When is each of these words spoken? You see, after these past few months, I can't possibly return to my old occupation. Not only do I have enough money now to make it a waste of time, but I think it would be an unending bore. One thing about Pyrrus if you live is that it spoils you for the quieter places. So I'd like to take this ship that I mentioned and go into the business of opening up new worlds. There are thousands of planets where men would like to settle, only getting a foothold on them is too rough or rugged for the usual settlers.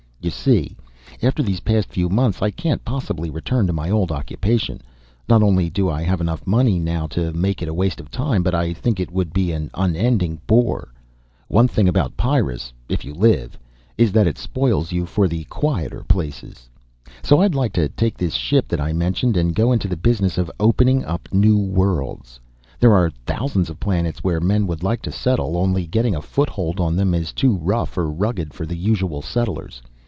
You 0.23 0.29
see, 0.29 0.77
after 1.23 1.41
these 1.41 1.61
past 1.61 1.89
few 1.91 2.07
months, 2.07 2.43
I 2.43 2.51
can't 2.51 2.85
possibly 2.85 3.31
return 3.31 3.65
to 3.65 3.73
my 3.73 3.89
old 3.89 4.11
occupation. 4.11 4.79
Not 5.27 5.41
only 5.41 5.67
do 5.67 5.89
I 5.89 6.03
have 6.03 6.21
enough 6.21 6.45
money 6.45 6.77
now 6.77 7.07
to 7.07 7.33
make 7.33 7.63
it 7.63 7.67
a 7.67 7.73
waste 7.73 7.99
of 7.99 8.11
time, 8.11 8.43
but 8.43 8.53
I 8.53 8.71
think 8.71 8.99
it 8.99 9.09
would 9.11 9.33
be 9.33 9.51
an 9.51 9.71
unending 9.73 10.39
bore. 10.45 10.93
One 11.47 11.67
thing 11.67 11.87
about 11.89 12.17
Pyrrus 12.17 12.71
if 12.87 13.03
you 13.03 13.15
live 13.15 13.57
is 13.97 14.11
that 14.11 14.27
it 14.27 14.37
spoils 14.37 14.91
you 14.91 15.07
for 15.07 15.27
the 15.27 15.43
quieter 15.45 16.03
places. 16.07 16.69
So 17.23 17.41
I'd 17.41 17.55
like 17.55 17.73
to 17.73 17.89
take 17.89 18.15
this 18.15 18.35
ship 18.35 18.67
that 18.67 18.79
I 18.79 18.93
mentioned 18.93 19.35
and 19.35 19.55
go 19.55 19.71
into 19.71 19.87
the 19.87 19.97
business 19.97 20.37
of 20.37 20.51
opening 20.59 21.03
up 21.03 21.27
new 21.31 21.57
worlds. 21.57 22.39
There 22.79 22.93
are 22.93 23.09
thousands 23.25 23.71
of 23.71 23.79
planets 23.79 24.23
where 24.23 24.39
men 24.39 24.67
would 24.67 24.83
like 24.83 25.01
to 25.01 25.11
settle, 25.11 25.57
only 25.57 25.87
getting 25.87 26.13
a 26.13 26.21
foothold 26.21 26.79
on 26.79 26.95
them 26.95 27.15
is 27.15 27.33
too 27.33 27.57
rough 27.57 27.97
or 27.97 28.07
rugged 28.11 28.53
for 28.53 28.67
the 28.67 28.77
usual 28.77 29.23
settlers. 29.23 29.81